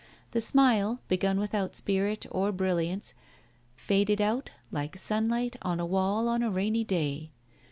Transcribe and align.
The 0.31 0.41
smile, 0.41 0.99
begun 1.09 1.39
without 1.39 1.75
spirit 1.75 2.25
or 2.31 2.51
brilliance, 2.51 3.13
faded 3.75 4.19
out 4.19 4.49
like 4.71 4.97
sunlight 4.97 5.57
on 5.61 5.79
a 5.79 5.85
wall 5.85 6.27
on 6.27 6.41
a 6.41 6.49
rainy 6.49 6.83
day. 6.83 7.29